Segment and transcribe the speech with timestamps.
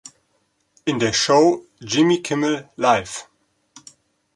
[0.85, 3.27] In der Show "Jimmy Kimmel Live!